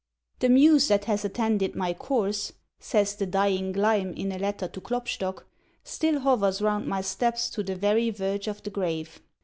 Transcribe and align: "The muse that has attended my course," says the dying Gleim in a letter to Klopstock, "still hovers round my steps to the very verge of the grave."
"The 0.39 0.49
muse 0.49 0.87
that 0.87 1.05
has 1.05 1.23
attended 1.23 1.75
my 1.75 1.93
course," 1.93 2.53
says 2.79 3.13
the 3.15 3.27
dying 3.27 3.71
Gleim 3.71 4.15
in 4.17 4.31
a 4.31 4.39
letter 4.39 4.67
to 4.67 4.81
Klopstock, 4.81 5.45
"still 5.83 6.21
hovers 6.21 6.59
round 6.59 6.87
my 6.87 7.01
steps 7.01 7.51
to 7.51 7.61
the 7.61 7.75
very 7.75 8.09
verge 8.09 8.47
of 8.47 8.63
the 8.63 8.71
grave." 8.71 9.21